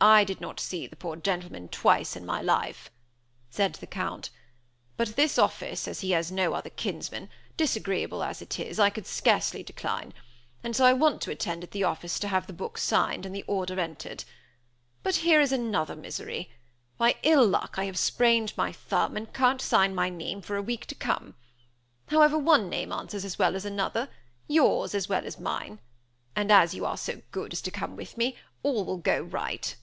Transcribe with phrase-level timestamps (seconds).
[0.00, 2.88] "I did not see the poor gentleman twice in my life,"
[3.50, 4.30] said the Count,
[4.96, 9.08] "but this office, as he has no other kinsman, disagreeable as it is, I could
[9.08, 10.14] scarcely decline,
[10.62, 13.34] and so I want to attend at the office to have the book signed, and
[13.34, 14.22] the order entered.
[15.02, 16.48] But here is another misery.
[16.96, 20.62] By ill luck I have sprained my thumb, and can't sign my name for a
[20.62, 21.34] week to come.
[22.06, 24.08] However, one name answers as well as another.
[24.46, 25.80] Yours as well as mine.
[26.36, 29.74] And as you are so good as to come with me, all will go right."